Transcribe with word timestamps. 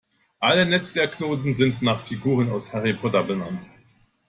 Alle 0.39 0.65
Netzwerkknoten 0.65 1.53
sind 1.53 1.83
nach 1.83 2.03
Figuren 2.07 2.49
aus 2.49 2.73
Harry 2.73 2.93
Potter 2.93 3.23
benannt. 3.23 3.63